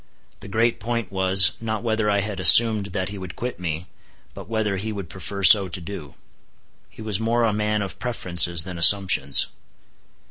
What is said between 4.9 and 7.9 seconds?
would prefer so to do. He was more a man